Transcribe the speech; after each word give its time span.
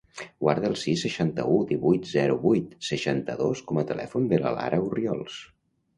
Guarda 0.43 0.69
el 0.71 0.77
sis, 0.83 1.03
seixanta-u, 1.07 1.59
divuit, 1.73 2.09
zero, 2.13 2.37
vuit, 2.45 2.73
seixanta-dos 2.89 3.61
com 3.71 3.81
a 3.83 3.87
telèfon 3.93 4.29
de 4.33 4.41
la 4.47 4.55
Lara 4.57 4.85
Orriols. 4.91 5.37